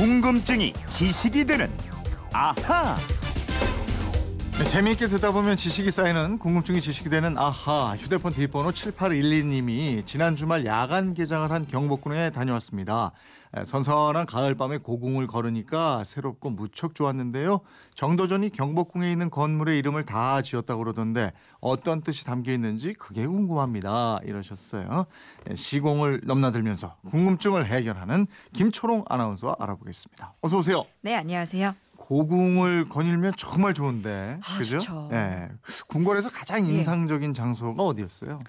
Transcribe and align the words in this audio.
궁금증이 0.00 0.72
지식이 0.88 1.44
되는 1.44 1.70
아하. 2.32 2.96
네, 4.60 4.66
재미있게 4.66 5.06
듣다 5.06 5.32
보면 5.32 5.56
지식이 5.56 5.90
쌓이는 5.90 6.38
궁금증이 6.38 6.82
지식이 6.82 7.08
되는 7.08 7.38
아하 7.38 7.96
휴대폰 7.96 8.34
뒷번호 8.34 8.72
7812님이 8.72 10.04
지난 10.04 10.36
주말 10.36 10.66
야간 10.66 11.14
개장을 11.14 11.50
한 11.50 11.66
경복궁에 11.66 12.28
다녀왔습니다. 12.28 13.12
에, 13.56 13.64
선선한 13.64 14.26
가을밤에 14.26 14.76
고궁을 14.76 15.28
걸으니까 15.28 16.04
새롭고 16.04 16.50
무척 16.50 16.94
좋았는데요. 16.94 17.60
정도전이 17.94 18.50
경복궁에 18.50 19.10
있는 19.10 19.30
건물의 19.30 19.78
이름을 19.78 20.04
다 20.04 20.42
지었다고 20.42 20.84
그러던데 20.84 21.32
어떤 21.60 22.02
뜻이 22.02 22.26
담겨 22.26 22.52
있는지 22.52 22.92
그게 22.92 23.26
궁금합니다. 23.26 24.20
이러셨어요. 24.24 25.06
에, 25.48 25.54
시공을 25.56 26.20
넘나들면서 26.24 26.96
궁금증을 27.10 27.64
해결하는 27.64 28.26
김초롱 28.52 29.04
아나운서와 29.08 29.56
알아보겠습니다. 29.58 30.34
어서 30.42 30.58
오세요. 30.58 30.84
네, 31.00 31.16
안녕하세요. 31.16 31.74
고궁을 32.10 32.88
거닐면 32.88 33.34
정말 33.38 33.72
좋은데 33.72 34.40
아, 34.42 34.58
그죠? 34.58 34.80
좋죠. 34.80 35.10
예. 35.12 35.48
궁궐에서 35.86 36.28
가장 36.28 36.68
예. 36.68 36.74
인상적인 36.74 37.34
장소가 37.34 37.84
어디였어요? 37.84 38.40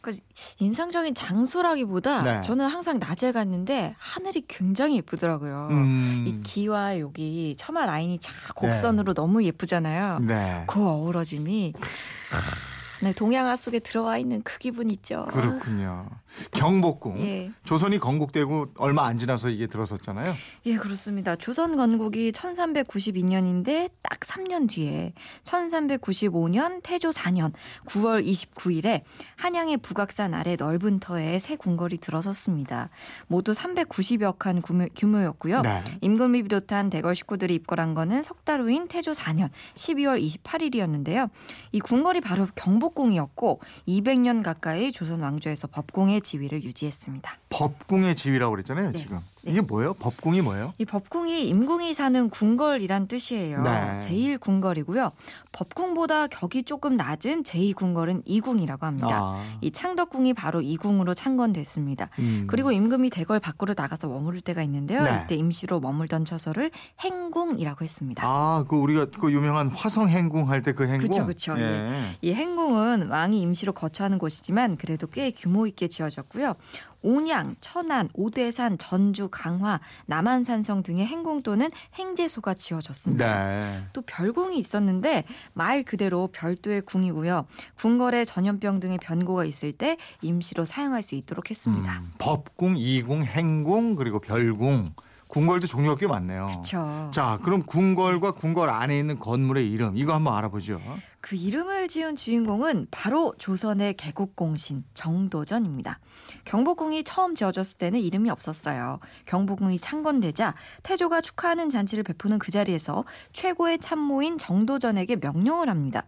그 0.00 0.16
인상적인 0.60 1.16
장소라기보다 1.16 2.22
네. 2.22 2.42
저는 2.42 2.68
항상 2.68 3.00
낮에 3.00 3.32
갔는데 3.32 3.96
하늘이 3.98 4.44
굉장히 4.46 4.98
예쁘더라고요. 4.98 5.66
음. 5.72 6.24
이 6.28 6.40
기와 6.44 7.00
여기 7.00 7.56
처마 7.58 7.86
라인이 7.86 8.20
쫙 8.20 8.54
곡선으로 8.54 9.14
너무 9.14 9.42
예쁘잖아요. 9.42 10.20
네. 10.20 10.64
그 10.68 10.80
어우러짐이 10.80 11.72
네, 13.00 13.12
동양화 13.12 13.56
속에 13.56 13.78
들어와 13.78 14.18
있는 14.18 14.42
그 14.42 14.58
기분 14.58 14.90
있죠. 14.90 15.26
그렇군요. 15.30 16.08
경복궁. 16.52 17.20
예. 17.20 17.50
조선이 17.64 17.98
건국되고 17.98 18.74
얼마 18.78 19.06
안 19.06 19.18
지나서 19.18 19.48
이게 19.50 19.66
들어섰잖아요. 19.66 20.34
예, 20.66 20.76
그렇습니다. 20.76 21.36
조선 21.36 21.76
건국이 21.76 22.32
1392년인데 22.32 23.90
딱 24.02 24.20
3년 24.20 24.68
뒤에 24.68 25.12
1395년 25.44 26.80
태조 26.82 27.10
4년 27.10 27.52
9월 27.86 28.24
29일에 28.26 29.02
한양의 29.36 29.78
북악산 29.78 30.34
아래 30.34 30.56
넓은 30.56 30.98
터에 31.00 31.38
새 31.38 31.56
궁궐이 31.56 31.98
들어섰습니다. 32.00 32.90
모두 33.26 33.52
390여 33.52 34.38
칸 34.38 34.60
규모- 34.60 34.88
규모였고요. 34.96 35.60
네. 35.62 35.82
임금이 36.00 36.42
비롯한 36.42 36.90
대궐 36.90 37.14
식구들이 37.14 37.54
입궐한 37.56 37.94
거는 37.94 38.22
석 38.22 38.38
달 38.48 38.60
후인 38.62 38.88
태조 38.88 39.12
4년 39.12 39.50
12월 39.74 40.22
28일이었는데요. 40.42 41.28
이 41.72 41.80
궁궐이 41.80 42.20
바로 42.22 42.46
경복 42.54 42.87
궁이었고 42.90 43.60
200년 43.86 44.42
가까이 44.42 44.92
조선 44.92 45.20
왕조에서 45.20 45.68
법궁의 45.68 46.20
지위를 46.22 46.62
유지했습니다. 46.62 47.38
법궁의 47.58 48.14
지위라고 48.14 48.52
그랬잖아요, 48.52 48.92
네. 48.92 48.98
지금. 48.98 49.18
네. 49.42 49.50
이게 49.52 49.60
뭐예요? 49.60 49.94
법궁이 49.94 50.42
뭐예요? 50.42 50.74
이 50.78 50.84
법궁이 50.84 51.48
임궁이 51.48 51.94
사는 51.94 52.28
궁궐이란 52.28 53.08
뜻이에요. 53.08 53.62
네. 53.62 53.98
제1 54.00 54.38
궁궐이고요. 54.40 55.10
법궁보다 55.52 56.26
격이 56.28 56.64
조금 56.64 56.96
낮은 56.96 57.42
제2 57.44 57.74
궁궐은 57.74 58.22
이궁이라고 58.26 58.84
합니다. 58.86 59.08
아. 59.10 59.44
이 59.60 59.70
창덕궁이 59.70 60.34
바로 60.34 60.60
이궁으로 60.60 61.14
창건됐습니다. 61.14 62.10
음. 62.18 62.44
그리고 62.48 62.70
임금이 62.72 63.10
대궐 63.10 63.40
밖으로 63.40 63.74
나가서 63.76 64.06
머무를 64.08 64.40
때가 64.40 64.62
있는데요. 64.62 65.02
네. 65.02 65.22
이때 65.24 65.34
임시로 65.34 65.80
머물던 65.80 66.24
처소를 66.26 66.70
행궁이라고 67.02 67.82
했습니다. 67.82 68.22
아, 68.26 68.64
그 68.68 68.76
우리가 68.76 69.06
그 69.18 69.32
유명한 69.32 69.68
화성 69.68 70.08
행궁 70.08 70.48
할 70.50 70.62
때 70.62 70.72
그 70.72 70.84
행궁. 70.84 70.98
그쵸, 70.98 71.26
그쵸, 71.26 71.54
예. 71.58 71.90
이 72.20 72.34
행궁은 72.34 73.08
왕이 73.08 73.40
임시로 73.40 73.72
거처하는 73.72 74.18
곳이지만 74.18 74.76
그래도 74.76 75.06
꽤 75.06 75.30
규모 75.30 75.66
있게 75.66 75.88
지어졌고요. 75.88 76.54
온양, 77.02 77.56
천안, 77.60 78.08
오대산, 78.14 78.78
전주, 78.78 79.28
강화, 79.30 79.80
남한산성 80.06 80.82
등의 80.82 81.06
행궁 81.06 81.42
또는 81.42 81.70
행제소가 81.94 82.54
지어졌습니다. 82.54 83.48
네. 83.48 83.84
또 83.92 84.02
별궁이 84.02 84.58
있었는데 84.58 85.24
말 85.52 85.82
그대로 85.82 86.28
별도의 86.32 86.82
궁이고요. 86.82 87.46
궁궐에 87.76 88.24
전염병 88.24 88.80
등의 88.80 88.98
변고가 88.98 89.44
있을 89.44 89.72
때 89.72 89.96
임시로 90.22 90.64
사용할 90.64 91.02
수 91.02 91.14
있도록 91.14 91.50
했습니다. 91.50 91.98
음, 91.98 92.12
법궁, 92.18 92.76
이궁, 92.76 93.24
행궁, 93.24 93.94
그리고 93.94 94.18
별궁. 94.18 94.92
궁궐도 95.28 95.66
종류가 95.66 95.96
꽤 95.96 96.06
많네요. 96.06 96.46
그렇죠. 96.46 97.10
자, 97.12 97.38
그럼 97.42 97.62
궁궐과 97.64 98.32
궁궐 98.32 98.70
안에 98.70 98.98
있는 98.98 99.18
건물의 99.18 99.70
이름 99.70 99.96
이거 99.96 100.14
한번 100.14 100.34
알아보죠. 100.34 100.80
그 101.20 101.36
이름을 101.36 101.88
지은 101.88 102.16
주인공은 102.16 102.86
바로 102.90 103.34
조선의 103.38 103.94
개국공신 103.94 104.84
정도전입니다. 104.94 105.98
경복궁이 106.44 107.04
처음 107.04 107.34
지어졌을 107.34 107.78
때는 107.78 108.00
이름이 108.00 108.30
없었어요. 108.30 109.00
경복궁이 109.26 109.80
창건되자 109.80 110.54
태조가 110.82 111.20
축하하는 111.20 111.68
잔치를 111.68 112.04
베푸는 112.04 112.38
그 112.38 112.50
자리에서 112.50 113.04
최고의 113.32 113.80
참모인 113.80 114.38
정도전에게 114.38 115.16
명령을 115.16 115.68
합니다. 115.68 116.04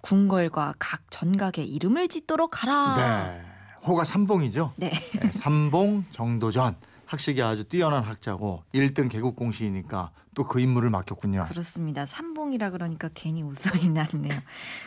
궁궐과 0.00 0.74
각 0.78 1.02
전각의 1.10 1.68
이름을 1.68 2.08
짓도록 2.08 2.62
하라. 2.62 2.94
네. 2.96 3.42
호가 3.86 4.04
삼봉이죠. 4.04 4.72
네. 4.76 4.90
네, 4.90 5.32
삼봉 5.32 6.06
정도전. 6.10 6.76
학식이 7.12 7.42
아주 7.42 7.64
뛰어난 7.64 8.02
학자고 8.02 8.62
1등 8.74 9.10
개국공신이니까 9.10 10.10
또 10.34 10.44
그 10.44 10.60
임무를 10.60 10.88
맡겼군요. 10.88 11.44
그렇습니다. 11.44 12.06
삼봉이라 12.06 12.70
그러니까 12.70 13.10
괜히 13.12 13.42
웃음이 13.42 13.90
났네요. 13.90 14.40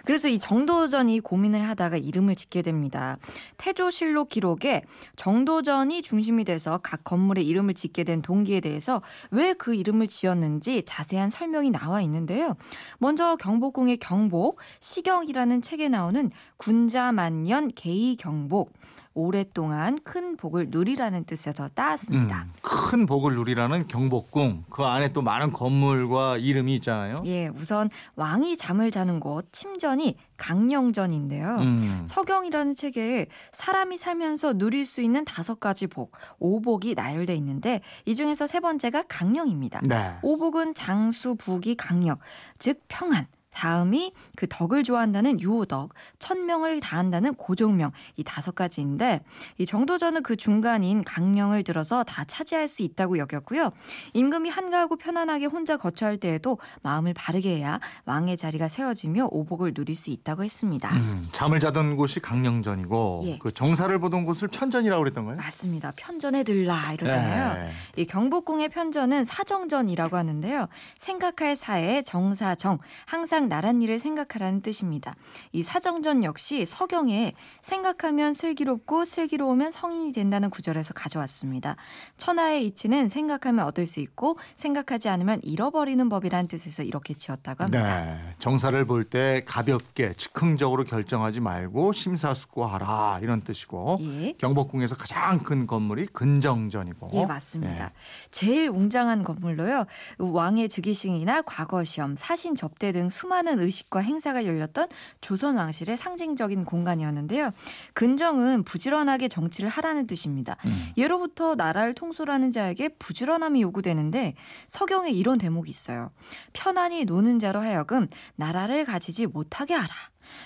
그래서 0.03 0.27
이 0.27 0.39
정도전이 0.39 1.19
고민을 1.19 1.67
하다가 1.69 1.97
이름을 1.97 2.33
짓게 2.35 2.63
됩니다. 2.63 3.17
태조실록 3.57 4.29
기록에 4.29 4.81
정도전이 5.15 6.01
중심이 6.01 6.45
돼서 6.45 6.79
각 6.81 7.03
건물의 7.03 7.45
이름을 7.45 7.75
짓게 7.75 8.03
된 8.03 8.23
동기에 8.23 8.59
대해서 8.59 9.01
왜 9.31 9.53
그 9.57 9.73
이름을 9.73 10.07
지었는지 10.07 10.83
자세한 10.83 11.29
설명이 11.29 11.69
나와 11.69 12.01
있는데요. 12.01 12.55
먼저 12.97 13.35
경복궁의 13.35 13.97
경복, 13.97 14.59
시경이라는 14.79 15.61
책에 15.61 15.89
나오는 15.89 16.29
군자만년 16.57 17.69
개이경복, 17.75 18.73
오랫동안 19.15 19.97
큰 20.03 20.35
복을 20.35 20.67
누리라는 20.69 21.23
뜻에서 21.23 21.69
따왔습니다. 21.69 22.43
음, 22.43 22.51
큰 22.61 23.05
복을 23.05 23.33
누리라는 23.35 23.87
경복궁. 23.87 24.65
그 24.69 24.83
안에 24.83 25.13
또 25.13 25.21
많은 25.21 25.53
건물과 25.53 26.37
이름이 26.37 26.75
있잖아요. 26.75 27.23
예, 27.25 27.47
우선 27.47 27.89
왕이 28.15 28.57
잠을 28.57 28.91
자는 28.91 29.21
곳 29.21 29.51
침전이 29.53 30.17
강령전인데요. 30.35 31.55
음. 31.59 32.03
서경이라는 32.05 32.75
책에 32.75 33.27
사람이 33.53 33.95
살면서 33.95 34.53
누릴 34.57 34.85
수 34.85 35.01
있는 35.01 35.23
다섯 35.23 35.61
가지 35.61 35.87
복, 35.87 36.11
오복이 36.39 36.93
나열돼 36.95 37.33
있는데 37.35 37.79
이 38.05 38.15
중에서 38.15 38.47
세 38.47 38.59
번째가 38.59 39.03
강령입니다. 39.07 39.79
네. 39.87 40.11
오복은 40.23 40.73
장수, 40.73 41.35
부기, 41.35 41.75
강력, 41.75 42.19
즉 42.59 42.81
평안. 42.89 43.27
다음이 43.55 44.13
그 44.35 44.47
덕을 44.47 44.83
좋아한다는 44.83 45.39
유호덕, 45.39 45.93
천명을 46.19 46.81
다한다는 46.81 47.33
고종명 47.35 47.91
이 48.17 48.23
다섯 48.23 48.53
가지인데 48.53 49.21
이 49.57 49.65
정도전은 49.65 50.23
그 50.23 50.35
중간인 50.35 51.03
강령을 51.03 51.63
들어서 51.63 52.03
다 52.03 52.25
차지할 52.25 52.67
수 52.67 52.83
있다고 52.83 53.17
여겼고요. 53.17 53.71
임금이 54.13 54.49
한가하고 54.49 54.97
편안하게 54.97 55.45
혼자 55.45 55.77
거처할 55.77 56.17
때에도 56.17 56.59
마음을 56.83 57.13
바르게 57.13 57.57
해야 57.57 57.79
왕의 58.03 58.37
자리가 58.37 58.67
세워지며 58.67 59.29
오복을 59.31 59.73
누릴 59.73 59.95
수 59.95 60.09
있다고 60.09 60.43
했습니다. 60.43 60.93
음, 60.93 61.27
잠을 61.31 61.59
자던 61.61 61.95
곳이 61.95 62.19
강령전이고 62.19 63.21
예. 63.25 63.37
그 63.39 63.51
정사를 63.51 63.97
보던 63.99 64.25
곳을 64.25 64.49
편전이라고 64.49 65.01
그랬던 65.01 65.25
거예요? 65.25 65.37
맞습니다. 65.37 65.93
편전에 65.95 66.43
들라 66.43 66.91
이러잖아요. 66.93 67.53
네. 67.53 67.71
이 67.95 68.05
경복궁의 68.05 68.69
편전은 68.69 69.23
사정전이라고 69.23 70.17
하는데요. 70.17 70.67
생각할 70.99 71.55
사에 71.55 72.01
정사정, 72.01 72.79
항상 73.05 73.44
나란 73.47 73.81
일을 73.81 73.99
생각하라는 73.99 74.61
뜻입니다. 74.61 75.15
이 75.51 75.63
사정전 75.63 76.23
역시 76.23 76.65
서경에 76.65 77.33
생각하면 77.61 78.33
슬기롭고 78.33 79.05
슬기로우면 79.05 79.71
성인이 79.71 80.11
된다는 80.13 80.49
구절에서 80.49 80.93
가져왔습니다. 80.93 81.75
천하의 82.17 82.65
이치는 82.67 83.07
생각하면 83.09 83.65
얻을 83.65 83.85
수 83.87 83.99
있고 83.99 84.37
생각하지 84.55 85.09
않으면 85.09 85.39
잃어버리는 85.43 86.07
법이라는 86.09 86.47
뜻에서 86.47 86.83
이렇게 86.83 87.13
지었다고 87.13 87.63
합니다. 87.63 88.05
네. 88.05 88.35
정사를 88.39 88.85
볼 88.85 89.05
때 89.05 89.43
가볍게 89.45 90.13
즉흥적으로 90.13 90.83
결정하지 90.83 91.39
말고 91.39 91.91
심사숙고하라 91.91 93.19
이런 93.21 93.41
뜻이고 93.41 93.99
예. 94.01 94.33
경복궁에서 94.39 94.95
가장 94.95 95.43
큰 95.43 95.67
건물이 95.67 96.07
근정전이고 96.07 97.09
예, 97.13 97.25
맞습니다. 97.25 97.85
네. 97.85 97.91
제일 98.31 98.69
웅장한 98.69 99.23
건물로요. 99.23 99.85
왕의 100.17 100.69
즉위식이나 100.69 101.43
과거 101.43 101.83
시험, 101.83 102.15
사신 102.15 102.55
접대 102.55 102.91
등 102.91 103.09
수많은 103.09 103.34
의식과 103.43 103.99
행사가 103.99 104.45
열렸던 104.45 104.87
조선 105.21 105.57
왕실의 105.57 105.97
상징적인 105.97 106.65
공간이었는데요. 106.65 107.51
근정은 107.93 108.63
부지런하게 108.63 109.27
정치를 109.27 109.69
하라는 109.69 110.07
뜻입니다. 110.07 110.57
음. 110.65 110.91
예로부터 110.97 111.55
나라를 111.55 111.93
통솔하는 111.93 112.51
자에게 112.51 112.89
부지런함이 112.99 113.61
요구되는데 113.61 114.33
서경에 114.67 115.11
이런 115.11 115.37
대목이 115.37 115.69
있어요. 115.69 116.11
편안히 116.53 117.05
노는 117.05 117.39
자로 117.39 117.59
하여금 117.59 118.07
나라를 118.35 118.85
가지지 118.85 119.25
못하게 119.25 119.73
하라. 119.73 119.93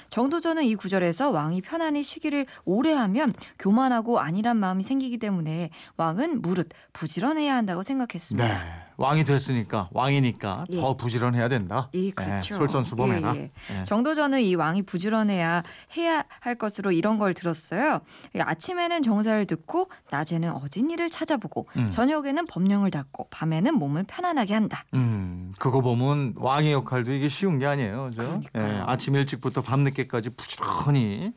정도전은 0.09 0.63
이 0.63 0.75
구절에서 0.75 1.29
왕이 1.29 1.61
편안히 1.61 2.03
쉬기를 2.03 2.45
오래 2.65 2.93
하면 2.93 3.33
교만하고 3.57 4.19
안일한 4.19 4.57
마음이 4.57 4.83
생기기 4.83 5.17
때문에 5.17 5.69
왕은 5.97 6.41
무릇 6.41 6.67
부지런해야 6.93 7.55
한다고 7.55 7.83
생각했습니다. 7.83 8.47
네. 8.47 8.88
왕이 8.99 9.23
됐으니까 9.23 9.87
왕이니까 9.93 10.65
예. 10.71 10.81
더 10.81 10.97
부지런해야 10.97 11.47
된다. 11.47 11.89
예, 11.93 12.11
그렇죠. 12.11 12.33
네, 12.33 12.41
솔선수범해라. 12.41 13.35
예, 13.37 13.39
예. 13.39 13.79
예. 13.79 13.83
정도전은 13.85 14.41
이 14.41 14.55
왕이 14.55 14.81
부지런해야 14.81 15.63
해야 15.95 16.25
할 16.41 16.55
것으로 16.55 16.91
이런 16.91 17.17
걸 17.17 17.33
들었어요. 17.33 18.01
이 18.35 18.39
아침에는 18.39 19.01
정사를 19.01 19.45
듣고 19.45 19.89
낮에는 20.11 20.51
어진 20.51 20.89
일을 20.91 21.09
찾아보고 21.09 21.67
음. 21.77 21.89
저녁에는 21.89 22.45
법령을 22.45 22.91
닫고 22.91 23.29
밤에는 23.31 23.73
몸을 23.73 24.03
편안하게 24.03 24.53
한다. 24.53 24.83
음, 24.93 25.53
그거 25.59 25.79
보면 25.79 26.33
왕의 26.35 26.73
역할도 26.73 27.13
이게 27.13 27.29
쉬운 27.29 27.57
게 27.57 27.67
아니에요. 27.67 28.09
그죠? 28.09 28.41
그러니까요. 28.51 28.83
아침 28.85 29.15
일찍부터 29.15 29.61
밤 29.61 29.79
늦게까지 29.85 30.31
부지런히 30.31 31.31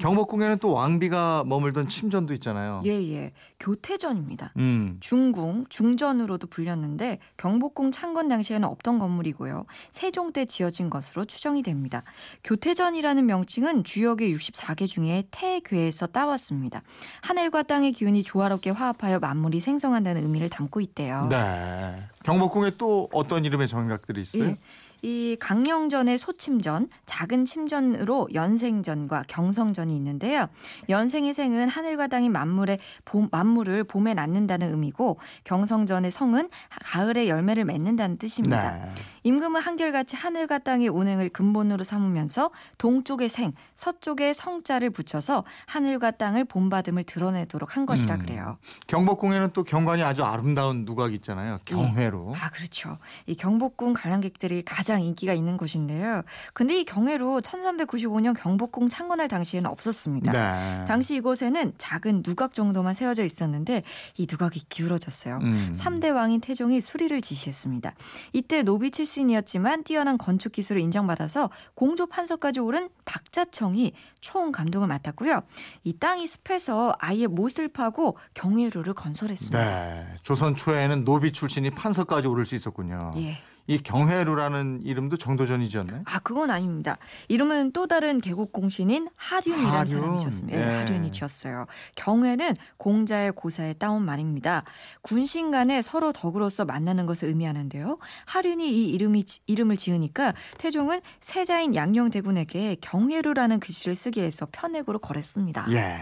경복궁에는 0.00 0.58
또 0.58 0.72
왕비가 0.72 1.44
머물던 1.46 1.88
침전도 1.88 2.32
있잖아요. 2.34 2.80
예, 2.86 2.90
예. 2.90 3.32
교태전입니다. 3.60 4.52
음. 4.56 4.96
중궁, 5.00 5.66
중전으로도 5.68 6.46
불렸는데 6.46 7.18
경복궁 7.36 7.90
창건 7.90 8.28
당시에는 8.28 8.66
없던 8.66 8.98
건물이고요. 8.98 9.66
세종 9.92 10.32
때 10.32 10.46
지어진 10.46 10.88
것으로 10.88 11.26
추정이 11.26 11.62
됩니다. 11.62 12.02
교태전이라는 12.44 13.26
명칭은 13.26 13.84
주역의 13.84 14.34
64개 14.34 14.88
중에 14.88 15.24
태괴에서 15.30 16.06
따왔습니다. 16.06 16.82
하늘과 17.22 17.64
땅의 17.64 17.92
기운이 17.92 18.24
조화롭게 18.24 18.70
화합하여 18.70 19.18
만물이 19.18 19.60
생성한다는 19.60 20.22
의미를 20.22 20.48
담고 20.48 20.80
있대요. 20.80 21.26
네. 21.28 22.02
경복궁에 22.24 22.72
또 22.78 23.08
어떤 23.12 23.44
이름의 23.44 23.68
정각들이 23.68 24.22
있어요? 24.22 24.44
예. 24.44 24.58
이 25.02 25.36
강령전의 25.40 26.18
소침전, 26.18 26.88
작은 27.06 27.44
침전으로 27.44 28.28
연생전과 28.34 29.24
경성전이 29.28 29.94
있는데요. 29.96 30.48
연생의 30.88 31.34
생은 31.34 31.68
하늘과 31.68 32.08
땅이 32.08 32.28
만물의 32.28 32.78
봄, 33.04 33.28
만물을 33.30 33.84
봄에 33.84 34.14
낳는다는 34.14 34.70
의미고 34.70 35.18
경성전의 35.44 36.10
성은 36.10 36.50
가을에 36.82 37.28
열매를 37.28 37.64
맺는다는 37.64 38.18
뜻입니다. 38.18 38.78
네. 38.78 38.92
임금은 39.22 39.60
한결같이 39.60 40.16
하늘과 40.16 40.58
땅의 40.58 40.88
운행을 40.88 41.28
근본으로 41.30 41.84
삼으면서 41.84 42.50
동쪽의 42.78 43.28
생, 43.28 43.52
서쪽의 43.74 44.34
성자를 44.34 44.90
붙여서 44.90 45.44
하늘과 45.66 46.12
땅을 46.12 46.44
본받음을 46.46 47.04
드러내도록 47.04 47.76
한 47.76 47.86
것이라 47.86 48.16
음. 48.16 48.20
그래요. 48.20 48.58
경복궁에는 48.86 49.50
또 49.52 49.62
경관이 49.62 50.02
아주 50.02 50.24
아름다운 50.24 50.84
누각이 50.84 51.14
있잖아요. 51.14 51.58
경회로. 51.64 52.34
아, 52.36 52.50
그렇죠. 52.50 52.98
이 53.26 53.34
경복궁 53.34 53.94
관람객들이 53.94 54.62
가장 54.62 54.89
인기가 54.98 55.32
있는 55.32 55.56
곳인데요. 55.56 56.22
근데 56.54 56.80
이 56.80 56.84
경회로 56.84 57.40
1395년 57.40 58.34
경복궁 58.36 58.88
창건할 58.88 59.28
당시에는 59.28 59.70
없었습니다. 59.70 60.32
네. 60.32 60.84
당시 60.86 61.14
이곳에는 61.16 61.74
작은 61.78 62.22
누각 62.22 62.54
정도만 62.54 62.94
세워져 62.94 63.22
있었는데 63.22 63.82
이 64.16 64.26
누각이 64.28 64.62
기울어졌어요. 64.68 65.38
음. 65.42 65.72
삼 65.74 66.00
3대 66.00 66.14
왕인 66.14 66.40
태종이 66.40 66.80
수리를 66.80 67.20
지시했습니다. 67.20 67.94
이때 68.32 68.62
노비 68.62 68.90
출신이었지만 68.90 69.84
뛰어난 69.84 70.18
건축 70.18 70.52
기술을 70.52 70.80
인정받아서 70.82 71.50
공조 71.74 72.06
판서까지 72.06 72.60
오른 72.60 72.88
박자청이 73.04 73.92
총 74.20 74.52
감독을 74.52 74.88
맡았고요. 74.88 75.42
이 75.84 75.92
땅이 75.92 76.26
습해서 76.26 76.94
아예 76.98 77.26
못을 77.26 77.68
파고 77.68 78.16
경회로를 78.34 78.94
건설했습니다. 78.94 79.64
네. 79.64 80.06
조선 80.22 80.56
초에는 80.56 81.04
노비 81.04 81.32
출신이 81.32 81.70
판서까지 81.70 82.28
오를 82.28 82.46
수 82.46 82.54
있었군요. 82.54 83.12
예. 83.16 83.38
이 83.70 83.78
경회로라는 83.78 84.80
이름도 84.82 85.16
정도전이 85.16 85.68
지었나요? 85.68 86.02
아, 86.06 86.18
그건 86.18 86.50
아닙니다. 86.50 86.98
이름은 87.28 87.70
또 87.70 87.86
다른 87.86 88.20
계곡 88.20 88.52
공신인 88.52 89.08
하륜이라는 89.14 89.70
하륜. 89.70 89.86
사람이 89.86 90.18
지었습니다. 90.18 90.58
예, 90.58 90.60
예. 90.60 90.76
하륜이 90.78 91.12
지었어요. 91.12 91.66
경회는 91.94 92.54
공자의 92.78 93.30
고사에 93.30 93.74
따온 93.74 94.04
말입니다. 94.04 94.64
군신 95.02 95.52
간에 95.52 95.82
서로 95.82 96.10
덕으로서 96.10 96.64
만나는 96.64 97.06
것을 97.06 97.28
의미하는데요. 97.28 97.98
하륜이 98.26 98.68
이 98.72 98.90
이름이, 98.90 99.22
지- 99.22 99.38
이름을 99.46 99.76
지으니까 99.76 100.34
태종은 100.58 101.00
세자인 101.20 101.76
양녕대군에게 101.76 102.78
경회루라는 102.80 103.60
글씨를 103.60 103.94
쓰게 103.94 104.24
해서 104.24 104.48
편액으로 104.50 104.98
거랬습니다. 104.98 105.66
예. 105.70 105.96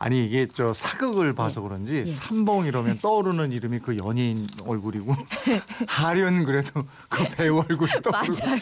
아니 0.00 0.24
이게 0.24 0.46
저 0.46 0.72
사극을 0.72 1.34
봐서 1.34 1.60
그런지 1.60 2.04
예. 2.06 2.06
삼봉 2.06 2.66
이러면 2.66 2.98
떠오르는 2.98 3.50
이름이 3.50 3.80
그 3.80 3.96
연예인 3.96 4.46
얼굴이고 4.64 5.12
하련 5.88 6.44
그래도 6.44 6.84
그 7.08 7.24
배우 7.36 7.58
얼굴이 7.58 7.90
떠오르고 8.02 8.12
맞아요. 8.12 8.58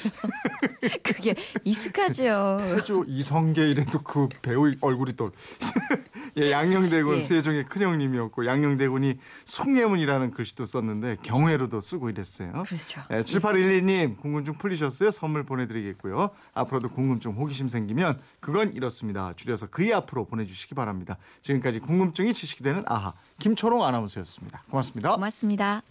그게 1.03 1.35
익숙하죠. 1.63 2.57
태조 2.61 3.05
이성계 3.07 3.69
이래도 3.71 4.03
그 4.03 4.29
배우 4.41 4.73
얼굴이 4.81 5.15
떠올. 5.17 5.33
예, 6.39 6.51
양녕대군 6.51 7.19
예. 7.19 7.23
세종의 7.23 7.65
큰형님이었고 7.65 8.47
양녕대군이 8.47 9.19
숭례문이라는 9.45 10.31
글씨도 10.33 10.67
썼는데 10.67 11.17
경회로도 11.23 11.81
쓰고 11.81 12.11
이랬어요. 12.11 12.53
그렇죠. 12.67 13.03
예, 13.11 13.21
7812님 13.21 14.21
궁금증 14.21 14.57
풀리셨어요? 14.59 15.11
선물 15.11 15.45
보내드리겠고요. 15.45 16.31
앞으로도 16.55 16.91
궁금증 16.91 17.33
호기심 17.33 17.69
생기면 17.69 18.21
그건 18.41 18.73
이렇습니다. 18.75 19.33
줄여서 19.35 19.69
그이 19.69 19.93
앞으로 19.93 20.27
보내주시기 20.27 20.75
바랍니다. 20.75 21.19
지금까지 21.43 21.81
궁금증이 21.81 22.33
지식이 22.33 22.63
되는 22.63 22.83
아하 22.87 23.15
김초롱 23.39 23.85
아나운서였습니다. 23.85 24.65
고맙습니다. 24.71 25.15
고맙습니다. 25.15 25.83